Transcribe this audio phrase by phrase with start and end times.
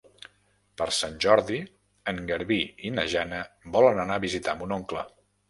[0.81, 1.59] Per Sant Jordi
[2.13, 2.59] en Garbí
[2.89, 3.43] i na Jana
[3.77, 5.07] volen anar a visitar mon oncle.